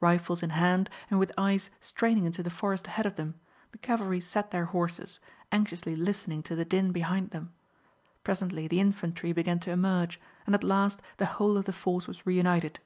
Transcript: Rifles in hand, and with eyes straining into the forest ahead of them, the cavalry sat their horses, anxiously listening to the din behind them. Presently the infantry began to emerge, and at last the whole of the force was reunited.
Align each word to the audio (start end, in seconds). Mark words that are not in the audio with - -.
Rifles 0.00 0.42
in 0.42 0.48
hand, 0.48 0.88
and 1.10 1.18
with 1.20 1.30
eyes 1.36 1.68
straining 1.78 2.24
into 2.24 2.42
the 2.42 2.48
forest 2.48 2.86
ahead 2.86 3.04
of 3.04 3.16
them, 3.16 3.34
the 3.70 3.76
cavalry 3.76 4.18
sat 4.18 4.50
their 4.50 4.64
horses, 4.64 5.20
anxiously 5.52 5.94
listening 5.94 6.42
to 6.44 6.56
the 6.56 6.64
din 6.64 6.90
behind 6.90 7.32
them. 7.32 7.52
Presently 8.22 8.66
the 8.66 8.80
infantry 8.80 9.32
began 9.34 9.58
to 9.60 9.72
emerge, 9.72 10.18
and 10.46 10.54
at 10.54 10.64
last 10.64 11.02
the 11.18 11.26
whole 11.36 11.58
of 11.58 11.66
the 11.66 11.72
force 11.74 12.08
was 12.08 12.24
reunited. 12.24 12.80